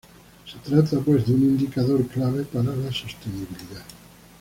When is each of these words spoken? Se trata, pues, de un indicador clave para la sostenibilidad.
Se 0.51 0.57
trata, 0.67 0.97
pues, 1.01 1.27
de 1.27 1.35
un 1.35 1.43
indicador 1.43 2.03
clave 2.07 2.43
para 2.45 2.75
la 2.75 2.91
sostenibilidad. 2.91 3.83